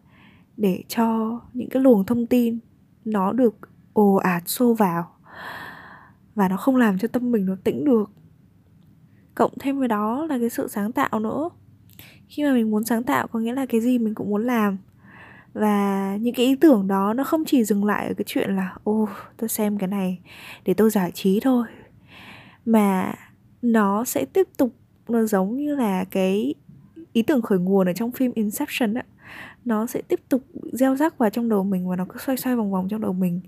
để 0.56 0.82
cho 0.88 1.40
những 1.52 1.68
cái 1.68 1.82
luồng 1.82 2.04
thông 2.04 2.26
tin 2.26 2.58
nó 3.04 3.32
được 3.32 3.56
ồ 3.92 4.14
ạt 4.14 4.42
xô 4.46 4.74
vào 4.74 5.10
và 6.34 6.48
nó 6.48 6.56
không 6.56 6.76
làm 6.76 6.98
cho 6.98 7.08
tâm 7.08 7.32
mình 7.32 7.46
nó 7.46 7.56
tĩnh 7.64 7.84
được. 7.84 8.10
Cộng 9.34 9.52
thêm 9.60 9.78
với 9.78 9.88
đó 9.88 10.26
là 10.26 10.38
cái 10.38 10.50
sự 10.50 10.68
sáng 10.68 10.92
tạo 10.92 11.20
nữa. 11.20 11.50
Khi 12.28 12.44
mà 12.44 12.52
mình 12.52 12.70
muốn 12.70 12.84
sáng 12.84 13.02
tạo 13.02 13.28
có 13.28 13.38
nghĩa 13.38 13.54
là 13.54 13.66
cái 13.66 13.80
gì 13.80 13.98
mình 13.98 14.14
cũng 14.14 14.30
muốn 14.30 14.46
làm 14.46 14.76
và 15.58 16.16
những 16.20 16.34
cái 16.34 16.46
ý 16.46 16.56
tưởng 16.56 16.88
đó 16.88 17.12
nó 17.12 17.24
không 17.24 17.44
chỉ 17.44 17.64
dừng 17.64 17.84
lại 17.84 18.08
ở 18.08 18.14
cái 18.14 18.24
chuyện 18.26 18.56
là, 18.56 18.74
ô 18.84 19.08
tôi 19.36 19.48
xem 19.48 19.78
cái 19.78 19.88
này 19.88 20.18
để 20.64 20.74
tôi 20.74 20.90
giải 20.90 21.10
trí 21.10 21.40
thôi. 21.40 21.66
Mà 22.66 23.14
nó 23.62 24.04
sẽ 24.04 24.24
tiếp 24.24 24.48
tục, 24.56 24.74
nó 25.08 25.24
giống 25.24 25.56
như 25.56 25.74
là 25.74 26.04
cái 26.04 26.54
ý 27.12 27.22
tưởng 27.22 27.42
khởi 27.42 27.58
nguồn 27.58 27.88
ở 27.88 27.92
trong 27.92 28.12
phim 28.12 28.32
Inception 28.34 28.94
á. 28.94 29.02
Nó 29.64 29.86
sẽ 29.86 30.02
tiếp 30.02 30.20
tục 30.28 30.42
gieo 30.72 30.96
rắc 30.96 31.18
vào 31.18 31.30
trong 31.30 31.48
đầu 31.48 31.64
mình 31.64 31.88
và 31.88 31.96
nó 31.96 32.06
cứ 32.08 32.18
xoay 32.18 32.36
xoay 32.36 32.56
vòng 32.56 32.70
vòng 32.70 32.88
trong 32.88 33.00
đầu 33.00 33.12
mình. 33.12 33.40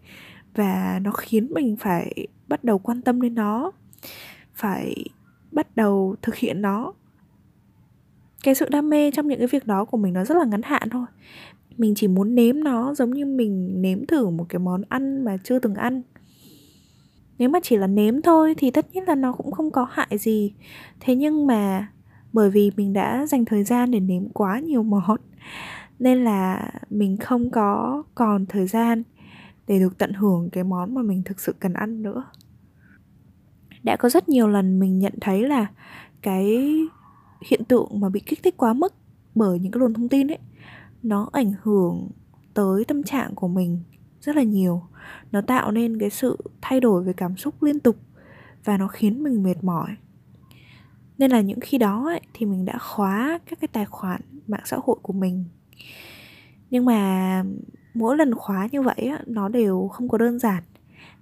Và 0.54 0.98
nó 1.02 1.10
khiến 1.10 1.48
mình 1.50 1.76
phải 1.76 2.26
bắt 2.48 2.64
đầu 2.64 2.78
quan 2.78 3.02
tâm 3.02 3.20
đến 3.20 3.34
nó, 3.34 3.72
phải 4.54 5.04
bắt 5.52 5.76
đầu 5.76 6.16
thực 6.22 6.36
hiện 6.36 6.62
nó. 6.62 6.92
Cái 8.42 8.54
sự 8.54 8.68
đam 8.68 8.90
mê 8.90 9.10
trong 9.10 9.28
những 9.28 9.38
cái 9.38 9.48
việc 9.48 9.66
đó 9.66 9.84
của 9.84 9.96
mình 9.96 10.12
nó 10.12 10.24
rất 10.24 10.36
là 10.36 10.44
ngắn 10.44 10.62
hạn 10.62 10.90
thôi 10.90 11.06
mình 11.80 11.94
chỉ 11.94 12.08
muốn 12.08 12.34
nếm 12.34 12.64
nó, 12.64 12.94
giống 12.94 13.10
như 13.10 13.26
mình 13.26 13.82
nếm 13.82 14.06
thử 14.06 14.30
một 14.30 14.46
cái 14.48 14.58
món 14.58 14.82
ăn 14.88 15.24
mà 15.24 15.36
chưa 15.44 15.58
từng 15.58 15.74
ăn. 15.74 16.02
Nếu 17.38 17.48
mà 17.48 17.58
chỉ 17.62 17.76
là 17.76 17.86
nếm 17.86 18.22
thôi 18.22 18.54
thì 18.58 18.70
tất 18.70 18.86
nhiên 18.92 19.04
là 19.04 19.14
nó 19.14 19.32
cũng 19.32 19.52
không 19.52 19.70
có 19.70 19.86
hại 19.90 20.18
gì. 20.18 20.54
Thế 21.00 21.14
nhưng 21.14 21.46
mà 21.46 21.92
bởi 22.32 22.50
vì 22.50 22.70
mình 22.76 22.92
đã 22.92 23.26
dành 23.26 23.44
thời 23.44 23.64
gian 23.64 23.90
để 23.90 24.00
nếm 24.00 24.28
quá 24.28 24.60
nhiều 24.60 24.82
món, 24.82 25.16
nên 25.98 26.24
là 26.24 26.70
mình 26.90 27.16
không 27.16 27.50
có 27.50 28.02
còn 28.14 28.46
thời 28.46 28.66
gian 28.66 29.02
để 29.66 29.78
được 29.78 29.98
tận 29.98 30.12
hưởng 30.12 30.50
cái 30.50 30.64
món 30.64 30.94
mà 30.94 31.02
mình 31.02 31.22
thực 31.24 31.40
sự 31.40 31.54
cần 31.60 31.72
ăn 31.72 32.02
nữa. 32.02 32.24
Đã 33.82 33.96
có 33.96 34.08
rất 34.08 34.28
nhiều 34.28 34.48
lần 34.48 34.80
mình 34.80 34.98
nhận 34.98 35.12
thấy 35.20 35.42
là 35.48 35.66
cái 36.22 36.76
hiện 37.46 37.64
tượng 37.64 38.00
mà 38.00 38.08
bị 38.08 38.20
kích 38.20 38.42
thích 38.42 38.56
quá 38.56 38.72
mức 38.72 38.94
bởi 39.34 39.58
những 39.58 39.72
cái 39.72 39.80
luồng 39.80 39.94
thông 39.94 40.08
tin 40.08 40.28
ấy 40.28 40.38
nó 41.02 41.28
ảnh 41.32 41.52
hưởng 41.62 42.08
tới 42.54 42.84
tâm 42.84 43.02
trạng 43.02 43.34
của 43.34 43.48
mình 43.48 43.82
rất 44.20 44.36
là 44.36 44.42
nhiều. 44.42 44.82
Nó 45.32 45.40
tạo 45.40 45.70
nên 45.70 45.98
cái 45.98 46.10
sự 46.10 46.36
thay 46.60 46.80
đổi 46.80 47.04
về 47.04 47.12
cảm 47.12 47.36
xúc 47.36 47.62
liên 47.62 47.80
tục 47.80 47.96
và 48.64 48.76
nó 48.76 48.88
khiến 48.88 49.22
mình 49.22 49.42
mệt 49.42 49.64
mỏi. 49.64 49.88
Nên 51.18 51.30
là 51.30 51.40
những 51.40 51.60
khi 51.60 51.78
đó 51.78 52.04
ấy, 52.06 52.20
thì 52.34 52.46
mình 52.46 52.64
đã 52.64 52.78
khóa 52.78 53.38
các 53.46 53.60
cái 53.60 53.68
tài 53.68 53.84
khoản 53.84 54.20
mạng 54.46 54.62
xã 54.64 54.76
hội 54.84 54.96
của 55.02 55.12
mình. 55.12 55.44
Nhưng 56.70 56.84
mà 56.84 57.44
mỗi 57.94 58.16
lần 58.16 58.34
khóa 58.34 58.68
như 58.72 58.82
vậy 58.82 59.08
á, 59.10 59.22
nó 59.26 59.48
đều 59.48 59.88
không 59.92 60.08
có 60.08 60.18
đơn 60.18 60.38
giản 60.38 60.62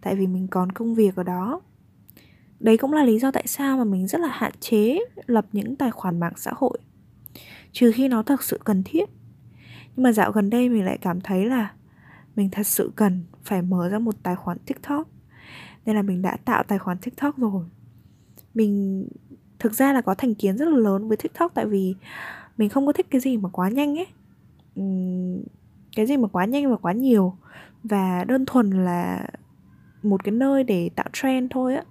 tại 0.00 0.16
vì 0.16 0.26
mình 0.26 0.48
còn 0.48 0.72
công 0.72 0.94
việc 0.94 1.16
ở 1.16 1.22
đó. 1.22 1.60
Đấy 2.60 2.76
cũng 2.76 2.92
là 2.92 3.04
lý 3.04 3.18
do 3.18 3.30
tại 3.30 3.44
sao 3.46 3.78
mà 3.78 3.84
mình 3.84 4.06
rất 4.06 4.20
là 4.20 4.28
hạn 4.28 4.52
chế 4.60 4.98
lập 5.26 5.46
những 5.52 5.76
tài 5.76 5.90
khoản 5.90 6.20
mạng 6.20 6.32
xã 6.36 6.50
hội 6.56 6.78
trừ 7.72 7.92
khi 7.92 8.08
nó 8.08 8.22
thật 8.22 8.42
sự 8.42 8.60
cần 8.64 8.82
thiết 8.84 9.08
nhưng 9.98 10.02
mà 10.02 10.12
dạo 10.12 10.32
gần 10.32 10.50
đây 10.50 10.68
mình 10.68 10.84
lại 10.84 10.98
cảm 11.00 11.20
thấy 11.20 11.46
là 11.46 11.72
mình 12.36 12.48
thật 12.52 12.66
sự 12.66 12.92
cần 12.96 13.24
phải 13.44 13.62
mở 13.62 13.88
ra 13.88 13.98
một 13.98 14.14
tài 14.22 14.36
khoản 14.36 14.58
tiktok. 14.58 15.08
Nên 15.86 15.96
là 15.96 16.02
mình 16.02 16.22
đã 16.22 16.36
tạo 16.44 16.62
tài 16.62 16.78
khoản 16.78 16.98
tiktok 16.98 17.36
rồi. 17.38 17.64
Mình 18.54 19.04
thực 19.58 19.72
ra 19.72 19.92
là 19.92 20.00
có 20.00 20.14
thành 20.14 20.34
kiến 20.34 20.56
rất 20.56 20.68
là 20.68 20.78
lớn 20.78 21.08
với 21.08 21.16
tiktok 21.16 21.54
tại 21.54 21.66
vì 21.66 21.94
mình 22.58 22.68
không 22.68 22.86
có 22.86 22.92
thích 22.92 23.06
cái 23.10 23.20
gì 23.20 23.36
mà 23.36 23.48
quá 23.48 23.68
nhanh 23.68 23.98
ấy. 23.98 24.06
Cái 25.96 26.06
gì 26.06 26.16
mà 26.16 26.28
quá 26.28 26.44
nhanh 26.44 26.70
và 26.70 26.76
quá 26.76 26.92
nhiều. 26.92 27.36
Và 27.84 28.24
đơn 28.24 28.46
thuần 28.46 28.70
là 28.84 29.28
một 30.02 30.24
cái 30.24 30.32
nơi 30.32 30.64
để 30.64 30.90
tạo 30.94 31.06
trend 31.12 31.50
thôi 31.50 31.74
á. 31.76 31.82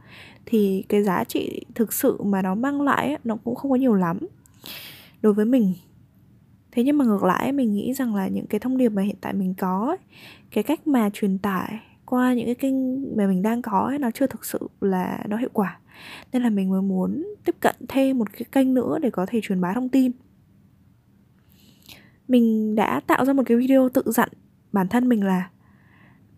Thì 0.46 0.86
cái 0.90 1.04
giá 1.04 1.24
trị 1.24 1.66
thực 1.76 1.94
sự 1.94 2.24
mà 2.24 2.42
nó 2.42 2.56
mang 2.56 2.82
lại 2.82 3.12
á, 3.12 3.18
nó 3.24 3.36
cũng 3.44 3.56
không 3.56 3.72
có 3.72 3.78
nhiều 3.78 3.94
lắm. 3.94 4.20
Đối 5.22 5.34
với 5.34 5.46
mình 5.46 5.74
thế 6.72 6.84
nhưng 6.84 6.98
mà 6.98 7.06
ngược 7.06 7.24
lại 7.24 7.52
mình 7.52 7.74
nghĩ 7.74 7.94
rằng 7.94 8.16
là 8.16 8.28
những 8.28 8.46
cái 8.46 8.60
thông 8.60 8.78
điệp 8.78 8.90
mà 8.90 9.02
hiện 9.02 9.16
tại 9.22 9.34
mình 9.34 9.54
có 9.54 9.86
ấy, 9.88 9.98
cái 10.52 10.64
cách 10.64 10.88
mà 10.88 11.10
truyền 11.14 11.38
tải 11.38 11.80
qua 12.06 12.34
những 12.34 12.46
cái 12.46 12.56
kênh 12.56 12.76
mà 13.18 13.28
mình 13.28 13.42
đang 13.42 13.62
có 13.62 13.80
ấy, 13.80 14.00
nó 14.00 14.12
chưa 14.12 14.28
thực 14.28 14.46
sự 14.46 14.60
là 14.82 15.24
nó 15.28 15.38
hiệu 15.38 15.50
quả. 15.54 15.80
Nên 16.34 16.44
là 16.44 16.50
mình 16.50 16.70
mới 16.70 16.82
muốn 16.82 17.24
tiếp 17.46 17.56
cận 17.60 17.76
thêm 17.88 18.18
một 18.18 18.28
cái 18.34 18.46
kênh 18.52 18.74
nữa 18.74 19.00
để 19.02 19.10
có 19.10 19.26
thể 19.26 19.40
truyền 19.44 19.62
bá 19.62 19.74
thông 19.74 19.90
tin. 19.90 20.12
Mình 22.28 22.76
đã 22.76 23.00
tạo 23.08 23.26
ra 23.26 23.34
một 23.34 23.44
cái 23.46 23.58
video 23.58 23.90
tự 23.90 24.02
dặn 24.06 24.30
bản 24.72 24.88
thân 24.88 25.10
mình 25.10 25.24
là 25.24 25.50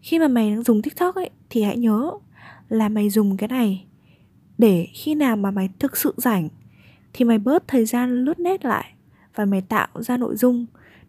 khi 0.01 0.19
mà 0.19 0.27
mày 0.27 0.49
đang 0.49 0.63
dùng 0.63 0.81
tiktok 0.81 1.15
ấy 1.15 1.29
thì 1.49 1.63
hãy 1.63 1.77
nhớ 1.77 2.11
là 2.69 2.89
mày 2.89 3.09
dùng 3.09 3.37
cái 3.37 3.47
này 3.47 3.85
để 4.57 4.87
khi 4.93 5.15
nào 5.15 5.35
mà 5.35 5.51
mày 5.51 5.69
thực 5.79 5.97
sự 5.97 6.13
rảnh 6.17 6.49
thì 7.13 7.25
mày 7.25 7.39
bớt 7.39 7.67
thời 7.67 7.85
gian 7.85 8.25
lướt 8.25 8.39
nét 8.39 8.65
lại 8.65 8.93
và 9.35 9.45
mày 9.45 9.61
tạo 9.61 9.87
ra 9.95 10.17
nội 10.17 10.35
dung 10.35 10.65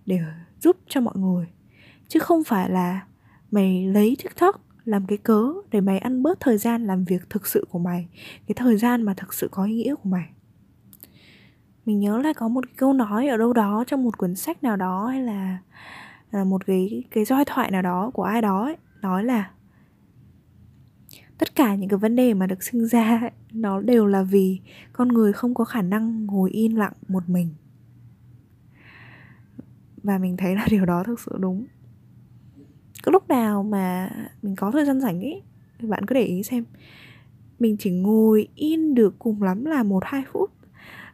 để 0.07 0.21
giúp 0.61 0.77
cho 0.89 1.01
mọi 1.01 1.15
người. 1.17 1.47
Chứ 2.09 2.21
không 2.21 2.45
phải 2.45 2.71
là 2.71 3.01
mày 3.51 3.87
lấy 3.87 4.17
tiktok 4.23 4.61
làm 4.85 5.07
cái 5.07 5.19
cớ 5.19 5.53
để 5.71 5.81
mày 5.81 5.99
ăn 5.99 6.23
bớt 6.23 6.41
thời 6.41 6.59
gian 6.59 6.87
làm 6.87 7.05
việc 7.05 7.31
thực 7.31 7.47
sự 7.47 7.67
của 7.71 7.79
mày 7.79 8.09
cái 8.47 8.55
thời 8.55 8.77
gian 8.77 9.03
mà 9.03 9.15
thực 9.15 9.35
sự 9.35 9.49
có 9.51 9.65
ý 9.65 9.75
nghĩa 9.75 9.95
của 9.95 10.09
mày. 10.09 10.29
Mình 11.87 12.01
nhớ 12.01 12.19
là 12.19 12.33
có 12.33 12.49
một 12.49 12.65
câu 12.77 12.93
nói 12.93 13.29
ở 13.29 13.37
đâu 13.37 13.53
đó 13.53 13.85
trong 13.87 14.03
một 14.05 14.19
cuốn 14.19 14.35
sách 14.35 14.63
nào 14.63 14.77
đó 14.77 15.07
hay 15.07 15.23
là, 15.23 15.59
là 16.31 16.45
một 16.45 16.67
cái 16.67 17.05
cái 17.11 17.25
giai 17.25 17.45
thoại 17.45 17.71
nào 17.71 17.83
đó 17.83 18.11
của 18.15 18.23
ai 18.23 18.43
đó 18.43 18.65
ấy, 18.65 18.77
nói 19.03 19.25
là 19.25 19.51
tất 21.39 21.55
cả 21.55 21.75
những 21.75 21.89
cái 21.89 21.99
vấn 21.99 22.17
đề 22.17 22.35
mà 22.35 22.47
được 22.47 22.63
sinh 22.63 22.87
ra 22.87 23.31
nó 23.53 23.81
đều 23.81 24.07
là 24.07 24.23
vì 24.23 24.61
con 24.93 25.09
người 25.09 25.33
không 25.33 25.55
có 25.55 25.65
khả 25.65 25.83
năng 25.83 26.27
ngồi 26.27 26.51
yên 26.51 26.79
lặng 26.79 26.93
một 27.09 27.29
mình 27.29 27.49
và 30.03 30.19
mình 30.19 30.37
thấy 30.37 30.55
là 30.55 30.67
điều 30.71 30.85
đó 30.85 31.03
thực 31.03 31.21
sự 31.21 31.37
đúng. 31.39 31.67
Cái 33.03 33.13
lúc 33.13 33.29
nào 33.29 33.63
mà 33.63 34.11
mình 34.43 34.57
có 34.57 34.71
thời 34.71 34.85
gian 34.85 35.01
rảnh 35.01 35.21
ấy 35.21 35.43
bạn 35.83 36.07
cứ 36.07 36.15
để 36.15 36.23
ý 36.23 36.43
xem. 36.43 36.65
Mình 37.59 37.77
chỉ 37.77 37.91
ngồi 37.91 38.49
in 38.55 38.95
được 38.95 39.19
cùng 39.19 39.43
lắm 39.43 39.65
là 39.65 39.83
một 39.83 40.03
hai 40.07 40.23
phút. 40.33 40.51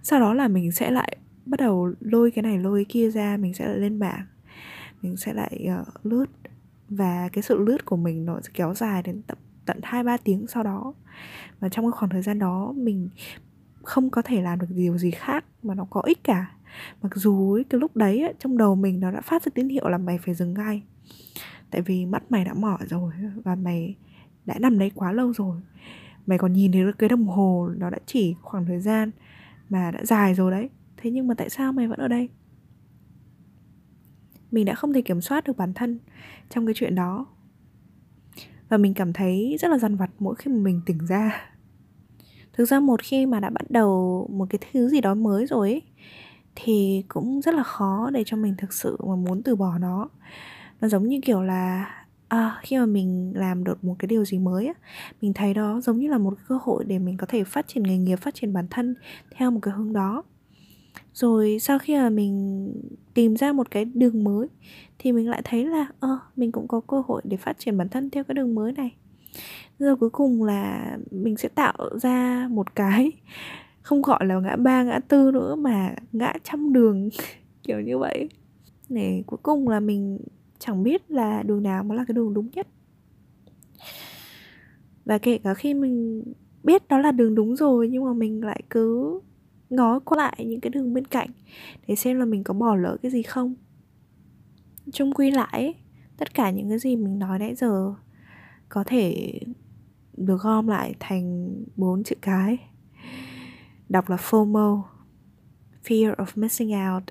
Sau 0.02 0.20
đó 0.20 0.34
là 0.34 0.48
mình 0.48 0.72
sẽ 0.72 0.90
lại 0.90 1.16
bắt 1.46 1.60
đầu 1.60 1.92
lôi 2.00 2.30
cái 2.30 2.42
này 2.42 2.58
lôi 2.58 2.78
cái 2.78 2.84
kia 2.88 3.10
ra 3.10 3.36
mình 3.36 3.54
sẽ 3.54 3.68
lại 3.68 3.78
lên 3.78 3.98
bảng. 3.98 4.26
Mình 5.02 5.16
sẽ 5.16 5.32
lại 5.32 5.68
uh, 5.80 6.06
lướt. 6.06 6.26
Và 6.88 7.28
cái 7.32 7.42
sự 7.42 7.58
lướt 7.58 7.84
của 7.84 7.96
mình 7.96 8.24
nó 8.24 8.40
sẽ 8.40 8.50
kéo 8.54 8.74
dài 8.74 9.02
đến 9.02 9.22
tận 9.26 9.38
tận 9.66 9.80
hai 9.82 10.04
ba 10.04 10.16
tiếng 10.16 10.46
sau 10.46 10.62
đó. 10.62 10.94
Và 11.60 11.68
trong 11.68 11.84
cái 11.84 11.92
khoảng 11.92 12.10
thời 12.10 12.22
gian 12.22 12.38
đó 12.38 12.72
mình 12.76 13.08
không 13.82 14.10
có 14.10 14.22
thể 14.22 14.42
làm 14.42 14.58
được 14.58 14.66
điều 14.70 14.98
gì 14.98 15.10
khác 15.10 15.44
mà 15.66 15.74
nó 15.74 15.84
có 15.90 16.00
ích 16.00 16.24
cả. 16.24 16.52
Mặc 17.02 17.12
dù 17.14 17.52
ấy, 17.54 17.64
cái 17.64 17.80
lúc 17.80 17.96
đấy 17.96 18.20
ấy, 18.20 18.34
trong 18.38 18.58
đầu 18.58 18.74
mình 18.74 19.00
nó 19.00 19.10
đã 19.10 19.20
phát 19.20 19.42
ra 19.42 19.50
tín 19.54 19.68
hiệu 19.68 19.88
là 19.88 19.98
mày 19.98 20.18
phải 20.18 20.34
dừng 20.34 20.54
ngay. 20.54 20.82
Tại 21.70 21.82
vì 21.82 22.06
mắt 22.06 22.22
mày 22.32 22.44
đã 22.44 22.54
mỏi 22.54 22.78
rồi 22.86 23.12
và 23.44 23.54
mày 23.54 23.96
đã 24.44 24.54
nằm 24.58 24.78
đấy 24.78 24.90
quá 24.94 25.12
lâu 25.12 25.32
rồi. 25.32 25.60
Mày 26.26 26.38
còn 26.38 26.52
nhìn 26.52 26.72
thấy 26.72 26.82
cái 26.98 27.08
đồng 27.08 27.26
hồ 27.26 27.70
nó 27.76 27.90
đã 27.90 27.98
chỉ 28.06 28.34
khoảng 28.42 28.66
thời 28.66 28.80
gian 28.80 29.10
mà 29.68 29.90
đã 29.90 30.04
dài 30.04 30.34
rồi 30.34 30.50
đấy. 30.50 30.70
Thế 30.96 31.10
nhưng 31.10 31.28
mà 31.28 31.34
tại 31.34 31.50
sao 31.50 31.72
mày 31.72 31.88
vẫn 31.88 31.98
ở 31.98 32.08
đây? 32.08 32.28
Mình 34.50 34.64
đã 34.64 34.74
không 34.74 34.92
thể 34.92 35.02
kiểm 35.02 35.20
soát 35.20 35.44
được 35.44 35.56
bản 35.56 35.74
thân 35.74 35.98
trong 36.50 36.66
cái 36.66 36.74
chuyện 36.74 36.94
đó. 36.94 37.26
Và 38.68 38.76
mình 38.76 38.94
cảm 38.94 39.12
thấy 39.12 39.56
rất 39.60 39.68
là 39.68 39.78
dằn 39.78 39.96
vặt 39.96 40.10
mỗi 40.18 40.34
khi 40.34 40.50
mà 40.50 40.58
mình 40.58 40.80
tỉnh 40.86 41.06
ra 41.06 41.50
thực 42.56 42.64
ra 42.64 42.80
một 42.80 43.02
khi 43.02 43.26
mà 43.26 43.40
đã 43.40 43.50
bắt 43.50 43.70
đầu 43.70 44.26
một 44.32 44.46
cái 44.50 44.58
thứ 44.72 44.88
gì 44.88 45.00
đó 45.00 45.14
mới 45.14 45.46
rồi 45.46 45.70
ấy, 45.70 45.82
thì 46.54 47.04
cũng 47.08 47.40
rất 47.42 47.54
là 47.54 47.62
khó 47.62 48.10
để 48.12 48.22
cho 48.26 48.36
mình 48.36 48.54
thực 48.58 48.72
sự 48.72 48.96
mà 49.06 49.16
muốn 49.16 49.42
từ 49.42 49.56
bỏ 49.56 49.78
nó. 49.78 50.08
Nó 50.80 50.88
giống 50.88 51.08
như 51.08 51.20
kiểu 51.24 51.42
là 51.42 51.90
à, 52.28 52.60
khi 52.62 52.78
mà 52.78 52.86
mình 52.86 53.32
làm 53.36 53.64
được 53.64 53.84
một 53.84 53.96
cái 53.98 54.06
điều 54.06 54.24
gì 54.24 54.38
mới 54.38 54.66
á 54.66 54.74
mình 55.22 55.32
thấy 55.32 55.54
đó 55.54 55.80
giống 55.80 55.98
như 55.98 56.08
là 56.08 56.18
một 56.18 56.34
cơ 56.48 56.58
hội 56.62 56.84
để 56.84 56.98
mình 56.98 57.16
có 57.16 57.26
thể 57.26 57.44
phát 57.44 57.68
triển 57.68 57.82
nghề 57.82 57.98
nghiệp 57.98 58.16
phát 58.16 58.34
triển 58.34 58.52
bản 58.52 58.66
thân 58.70 58.94
theo 59.36 59.50
một 59.50 59.60
cái 59.62 59.74
hướng 59.74 59.92
đó. 59.92 60.22
Rồi 61.14 61.58
sau 61.60 61.78
khi 61.78 61.96
mà 61.96 62.10
mình 62.10 62.72
tìm 63.14 63.36
ra 63.36 63.52
một 63.52 63.70
cái 63.70 63.84
đường 63.84 64.24
mới 64.24 64.48
thì 64.98 65.12
mình 65.12 65.30
lại 65.30 65.42
thấy 65.44 65.66
là 65.66 65.86
ờ 66.00 66.08
à, 66.08 66.18
mình 66.36 66.52
cũng 66.52 66.68
có 66.68 66.80
cơ 66.80 67.02
hội 67.06 67.22
để 67.24 67.36
phát 67.36 67.58
triển 67.58 67.78
bản 67.78 67.88
thân 67.88 68.10
theo 68.10 68.24
cái 68.24 68.34
đường 68.34 68.54
mới 68.54 68.72
này 68.72 68.94
rồi 69.78 69.96
cuối 69.96 70.10
cùng 70.10 70.42
là 70.42 70.96
mình 71.10 71.36
sẽ 71.36 71.48
tạo 71.48 71.98
ra 72.02 72.48
một 72.50 72.74
cái 72.74 73.12
không 73.82 74.02
gọi 74.02 74.26
là 74.26 74.40
ngã 74.40 74.56
ba, 74.56 74.82
ngã 74.82 75.00
tư 75.08 75.30
nữa 75.30 75.54
mà 75.54 75.94
ngã 76.12 76.32
trăm 76.44 76.72
đường, 76.72 77.08
kiểu 77.62 77.80
như 77.80 77.98
vậy. 77.98 78.28
Để 78.88 79.22
cuối 79.26 79.38
cùng 79.42 79.68
là 79.68 79.80
mình 79.80 80.18
chẳng 80.58 80.82
biết 80.82 81.10
là 81.10 81.42
đường 81.42 81.62
nào 81.62 81.84
mới 81.84 81.98
là 81.98 82.04
cái 82.08 82.12
đường 82.14 82.34
đúng 82.34 82.48
nhất. 82.54 82.66
Và 85.04 85.18
kể 85.18 85.38
cả 85.38 85.54
khi 85.54 85.74
mình 85.74 86.22
biết 86.62 86.88
đó 86.88 86.98
là 86.98 87.12
đường 87.12 87.34
đúng 87.34 87.56
rồi, 87.56 87.88
nhưng 87.88 88.04
mà 88.04 88.12
mình 88.12 88.44
lại 88.44 88.62
cứ 88.70 89.20
ngó 89.70 89.98
qua 89.98 90.18
lại 90.18 90.44
những 90.46 90.60
cái 90.60 90.70
đường 90.70 90.94
bên 90.94 91.04
cạnh 91.04 91.28
để 91.86 91.96
xem 91.96 92.18
là 92.18 92.24
mình 92.24 92.44
có 92.44 92.54
bỏ 92.54 92.74
lỡ 92.74 92.96
cái 93.02 93.10
gì 93.10 93.22
không. 93.22 93.54
Chung 94.92 95.14
quy 95.14 95.30
lại, 95.30 95.74
tất 96.16 96.34
cả 96.34 96.50
những 96.50 96.68
cái 96.68 96.78
gì 96.78 96.96
mình 96.96 97.18
nói 97.18 97.38
nãy 97.38 97.54
giờ 97.54 97.94
có 98.68 98.84
thể 98.86 99.32
được 100.16 100.42
gom 100.42 100.66
lại 100.66 100.94
thành 101.00 101.54
bốn 101.76 102.04
chữ 102.04 102.16
cái. 102.20 102.58
Đọc 103.88 104.10
là 104.10 104.16
FOMO, 104.16 104.82
fear 105.84 106.14
of 106.14 106.26
missing 106.34 106.72
out. 106.94 107.02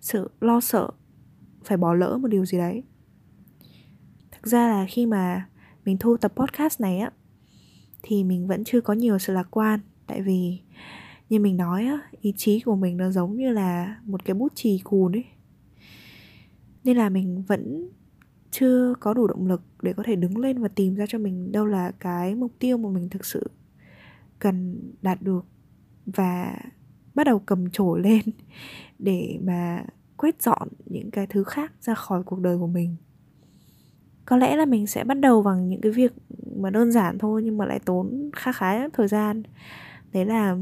Sự 0.00 0.30
lo 0.40 0.60
sợ, 0.60 0.90
phải 1.64 1.76
bỏ 1.76 1.94
lỡ 1.94 2.18
một 2.18 2.28
điều 2.28 2.44
gì 2.44 2.58
đấy. 2.58 2.82
Thực 4.32 4.46
ra 4.46 4.68
là 4.68 4.86
khi 4.88 5.06
mà 5.06 5.48
mình 5.84 5.96
thu 5.98 6.16
tập 6.16 6.32
podcast 6.36 6.80
này 6.80 6.98
á, 6.98 7.10
thì 8.02 8.24
mình 8.24 8.46
vẫn 8.46 8.64
chưa 8.64 8.80
có 8.80 8.92
nhiều 8.92 9.18
sự 9.18 9.32
lạc 9.32 9.48
quan. 9.50 9.80
Tại 10.06 10.22
vì, 10.22 10.60
như 11.28 11.40
mình 11.40 11.56
nói 11.56 11.86
á, 11.86 11.98
ý 12.20 12.32
chí 12.36 12.60
của 12.60 12.76
mình 12.76 12.96
nó 12.96 13.10
giống 13.10 13.36
như 13.36 13.50
là 13.50 14.00
một 14.04 14.24
cái 14.24 14.34
bút 14.34 14.52
chì 14.54 14.78
cùn 14.84 15.12
ấy. 15.12 15.24
Nên 16.84 16.96
là 16.96 17.08
mình 17.08 17.42
vẫn 17.42 17.90
chưa 18.58 18.94
có 19.00 19.14
đủ 19.14 19.26
động 19.26 19.46
lực 19.46 19.62
để 19.82 19.92
có 19.92 20.02
thể 20.02 20.16
đứng 20.16 20.38
lên 20.38 20.62
và 20.62 20.68
tìm 20.68 20.94
ra 20.94 21.06
cho 21.08 21.18
mình 21.18 21.52
đâu 21.52 21.66
là 21.66 21.90
cái 21.90 22.34
mục 22.34 22.52
tiêu 22.58 22.76
mà 22.78 22.88
mình 22.88 23.08
thực 23.08 23.24
sự 23.24 23.50
cần 24.38 24.80
đạt 25.02 25.22
được 25.22 25.46
và 26.06 26.56
bắt 27.14 27.24
đầu 27.24 27.38
cầm 27.38 27.70
chổi 27.70 28.00
lên 28.04 28.22
để 28.98 29.38
mà 29.42 29.84
quét 30.16 30.42
dọn 30.42 30.68
những 30.86 31.10
cái 31.10 31.26
thứ 31.26 31.44
khác 31.44 31.72
ra 31.80 31.94
khỏi 31.94 32.22
cuộc 32.22 32.40
đời 32.40 32.58
của 32.58 32.66
mình. 32.66 32.96
Có 34.24 34.36
lẽ 34.36 34.56
là 34.56 34.66
mình 34.66 34.86
sẽ 34.86 35.04
bắt 35.04 35.14
đầu 35.14 35.42
bằng 35.42 35.68
những 35.68 35.80
cái 35.80 35.92
việc 35.92 36.12
mà 36.56 36.70
đơn 36.70 36.92
giản 36.92 37.18
thôi 37.18 37.42
nhưng 37.44 37.58
mà 37.58 37.66
lại 37.66 37.80
tốn 37.84 38.30
khá 38.36 38.52
khá 38.52 38.88
thời 38.88 39.08
gian. 39.08 39.42
Đấy 40.12 40.24
là 40.24 40.56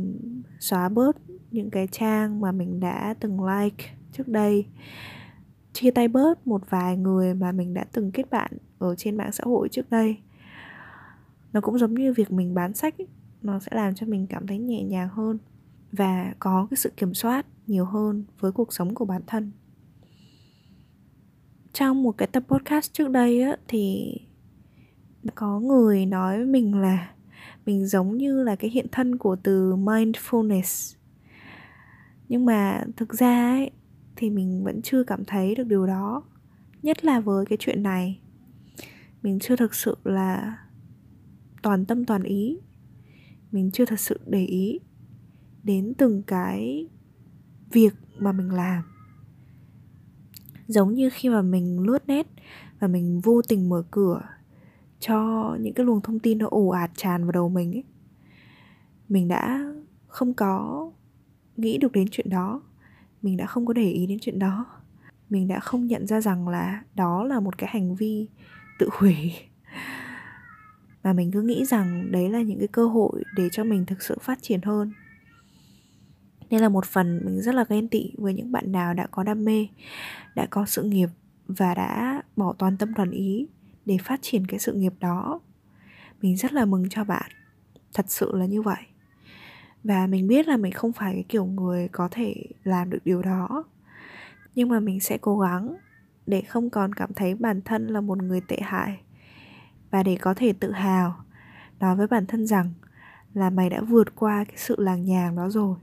xóa 0.60 0.88
bớt 0.88 1.16
những 1.50 1.70
cái 1.70 1.86
trang 1.86 2.40
mà 2.40 2.52
mình 2.52 2.80
đã 2.80 3.14
từng 3.20 3.44
like 3.44 3.84
trước 4.12 4.28
đây 4.28 4.66
chia 5.75 5.90
tay 5.90 6.09
bớt 6.09 6.47
một 6.47 6.71
vài 6.71 6.97
người 6.97 7.35
mà 7.35 7.52
mình 7.52 7.75
đã 7.75 7.85
từng 7.93 8.11
kết 8.11 8.31
bạn 8.31 8.52
ở 8.78 8.95
trên 8.95 9.16
mạng 9.16 9.33
xã 9.33 9.45
hội 9.47 9.69
trước 9.69 9.90
đây. 9.90 10.16
Nó 11.52 11.61
cũng 11.61 11.78
giống 11.78 11.95
như 11.95 12.12
việc 12.12 12.33
mình 12.33 12.54
bán 12.54 12.75
sách 12.75 12.99
ấy, 12.99 13.07
nó 13.43 13.59
sẽ 13.59 13.71
làm 13.75 13.95
cho 13.95 14.07
mình 14.07 14.26
cảm 14.26 14.47
thấy 14.47 14.59
nhẹ 14.59 14.83
nhàng 14.83 15.09
hơn 15.09 15.38
và 15.93 16.35
có 16.38 16.66
cái 16.71 16.76
sự 16.76 16.90
kiểm 16.97 17.14
soát 17.14 17.47
nhiều 17.66 17.85
hơn 17.85 18.25
với 18.40 18.52
cuộc 18.52 18.73
sống 18.73 18.95
của 18.95 19.04
bản 19.04 19.23
thân. 19.26 19.52
Trong 21.73 22.02
một 22.02 22.12
cái 22.19 22.28
tập 22.28 22.43
podcast 22.49 22.93
trước 22.93 23.11
đây 23.11 23.43
á, 23.43 23.57
thì 23.69 24.14
có 25.35 25.61
người 25.61 26.07
nói 26.07 26.37
với 26.37 26.47
mình 26.47 26.75
là 26.81 27.11
mình 27.66 27.87
giống 27.87 28.16
như 28.16 28.43
là 28.43 28.57
cái 28.57 28.71
hiện 28.71 28.87
thân 28.93 29.19
của 29.19 29.37
từ 29.43 29.75
mindfulness. 29.76 30.97
Nhưng 32.28 32.47
mà 32.47 32.85
thực 32.97 33.14
ra 33.14 33.50
ấy 33.50 33.71
thì 34.16 34.30
mình 34.30 34.64
vẫn 34.64 34.83
chưa 34.83 35.04
cảm 35.04 35.25
thấy 35.25 35.54
được 35.54 35.64
điều 35.64 35.87
đó, 35.87 36.23
nhất 36.83 37.04
là 37.04 37.21
với 37.21 37.47
cái 37.47 37.59
chuyện 37.61 37.83
này. 37.83 38.21
Mình 39.23 39.38
chưa 39.38 39.56
thực 39.56 39.75
sự 39.75 39.97
là 40.04 40.59
toàn 41.62 41.85
tâm 41.85 42.04
toàn 42.04 42.23
ý. 42.23 42.59
Mình 43.52 43.71
chưa 43.71 43.85
thật 43.85 44.00
sự 44.00 44.21
để 44.26 44.44
ý 44.44 44.80
đến 45.62 45.94
từng 45.99 46.23
cái 46.23 46.88
việc 47.71 47.94
mà 48.18 48.33
mình 48.33 48.50
làm. 48.50 48.83
Giống 50.66 50.94
như 50.94 51.11
khi 51.12 51.28
mà 51.28 51.42
mình 51.42 51.80
lướt 51.80 52.09
nét 52.09 52.26
và 52.78 52.88
mình 52.88 53.21
vô 53.21 53.42
tình 53.49 53.68
mở 53.68 53.83
cửa 53.90 54.21
cho 55.00 55.50
những 55.61 55.75
cái 55.75 55.87
luồng 55.87 56.00
thông 56.00 56.18
tin 56.18 56.38
nó 56.38 56.47
ồ 56.50 56.68
ạt 56.68 56.90
tràn 56.97 57.23
vào 57.25 57.33
đầu 57.33 57.49
mình 57.49 57.73
ấy, 57.73 57.85
mình 59.09 59.28
đã 59.28 59.73
không 60.06 60.35
có 60.35 60.90
nghĩ 61.56 61.78
được 61.78 61.92
đến 61.92 62.09
chuyện 62.11 62.30
đó 62.30 62.62
mình 63.25 63.37
đã 63.37 63.47
không 63.47 63.66
có 63.66 63.73
để 63.73 63.90
ý 63.90 64.07
đến 64.07 64.19
chuyện 64.21 64.38
đó. 64.38 64.66
Mình 65.31 65.49
đã 65.49 65.61
không 65.61 65.87
nhận 65.87 66.07
ra 66.07 66.21
rằng 66.21 66.49
là 66.49 66.83
đó 66.95 67.25
là 67.25 67.40
một 67.40 67.59
cái 67.59 67.71
hành 67.73 67.95
vi 67.95 68.28
tự 68.78 68.88
hủy. 68.93 69.33
Và 71.02 71.12
mình 71.12 71.31
cứ 71.33 71.43
nghĩ 71.43 71.64
rằng 71.64 72.12
đấy 72.12 72.28
là 72.31 72.43
những 72.43 72.59
cái 72.59 72.69
cơ 72.69 72.87
hội 72.87 73.25
để 73.37 73.49
cho 73.52 73.64
mình 73.64 73.87
thực 73.87 74.02
sự 74.02 74.19
phát 74.23 74.38
triển 74.43 74.62
hơn. 74.62 74.93
Nên 76.50 76.61
là 76.61 76.69
một 76.69 76.87
phần 76.87 77.21
mình 77.25 77.40
rất 77.40 77.54
là 77.54 77.64
ghen 77.69 77.88
tị 77.88 78.12
với 78.19 78.35
những 78.35 78.52
bạn 78.52 78.73
nào 78.73 78.95
đã 78.95 79.07
có 79.07 79.23
đam 79.23 79.45
mê, 79.45 79.66
đã 80.35 80.47
có 80.50 80.66
sự 80.66 80.83
nghiệp 80.83 81.09
và 81.47 81.75
đã 81.75 82.23
bỏ 82.37 82.54
toàn 82.59 82.76
tâm 82.76 82.95
toàn 82.95 83.11
ý 83.11 83.47
để 83.87 83.99
phát 84.04 84.19
triển 84.23 84.47
cái 84.47 84.59
sự 84.59 84.73
nghiệp 84.73 84.93
đó. 85.00 85.40
Mình 86.23 86.37
rất 86.37 86.52
là 86.52 86.64
mừng 86.64 86.88
cho 86.88 87.04
bạn. 87.04 87.31
Thật 87.95 88.07
sự 88.09 88.37
là 88.37 88.47
như 88.47 88.62
vậy 88.62 88.83
và 89.84 90.06
mình 90.06 90.26
biết 90.26 90.48
là 90.48 90.56
mình 90.56 90.72
không 90.72 90.92
phải 90.92 91.12
cái 91.14 91.24
kiểu 91.28 91.44
người 91.44 91.88
có 91.88 92.08
thể 92.10 92.34
làm 92.64 92.90
được 92.90 92.98
điều 93.04 93.22
đó. 93.22 93.64
Nhưng 94.54 94.68
mà 94.68 94.80
mình 94.80 95.00
sẽ 95.00 95.18
cố 95.18 95.38
gắng 95.38 95.76
để 96.26 96.42
không 96.42 96.70
còn 96.70 96.92
cảm 96.94 97.14
thấy 97.14 97.34
bản 97.34 97.60
thân 97.62 97.86
là 97.86 98.00
một 98.00 98.22
người 98.22 98.40
tệ 98.40 98.58
hại. 98.62 99.00
Và 99.90 100.02
để 100.02 100.16
có 100.20 100.34
thể 100.34 100.52
tự 100.52 100.72
hào 100.72 101.16
nói 101.80 101.96
với 101.96 102.06
bản 102.06 102.26
thân 102.26 102.46
rằng 102.46 102.70
là 103.34 103.50
mày 103.50 103.70
đã 103.70 103.80
vượt 103.80 104.14
qua 104.14 104.44
cái 104.44 104.56
sự 104.56 104.74
làng 104.78 105.04
nhàng 105.04 105.36
đó 105.36 105.48
rồi. 105.50 105.76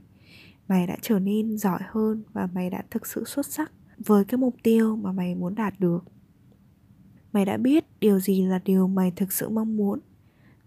Mày 0.68 0.86
đã 0.86 0.96
trở 1.00 1.18
nên 1.18 1.58
giỏi 1.58 1.80
hơn 1.88 2.22
và 2.32 2.48
mày 2.54 2.70
đã 2.70 2.82
thực 2.90 3.06
sự 3.06 3.24
xuất 3.24 3.46
sắc 3.46 3.72
với 3.98 4.24
cái 4.24 4.38
mục 4.38 4.56
tiêu 4.62 4.96
mà 4.96 5.12
mày 5.12 5.34
muốn 5.34 5.54
đạt 5.54 5.74
được. 5.80 6.04
Mày 7.32 7.44
đã 7.44 7.56
biết 7.56 7.84
điều 8.00 8.20
gì 8.20 8.42
là 8.42 8.60
điều 8.64 8.88
mày 8.88 9.12
thực 9.16 9.32
sự 9.32 9.48
mong 9.48 9.76
muốn 9.76 10.00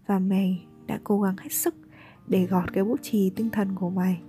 và 0.06 0.18
mày 0.18 0.66
đã 0.86 1.00
cố 1.04 1.20
gắng 1.20 1.36
hết 1.36 1.52
sức 1.52 1.74
để 2.28 2.46
gọt 2.46 2.72
cái 2.72 2.84
bút 2.84 3.02
chì 3.02 3.30
tinh 3.30 3.50
thần 3.50 3.74
của 3.74 3.90
mày. 3.90 4.20